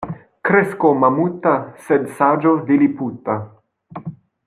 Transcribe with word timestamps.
Kresko 0.49 0.89
mamuta, 1.03 1.53
sed 1.89 2.09
saĝo 2.17 2.55
liliputa. 2.71 3.37